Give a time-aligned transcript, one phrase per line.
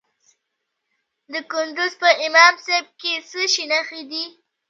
[1.31, 4.25] د کندز په امام صاحب کې د څه شي نښې دي؟